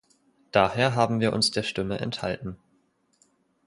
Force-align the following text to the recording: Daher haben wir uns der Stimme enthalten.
Daher 0.51 0.95
haben 0.95 1.19
wir 1.19 1.31
uns 1.31 1.51
der 1.51 1.61
Stimme 1.61 1.99
enthalten. 1.99 2.57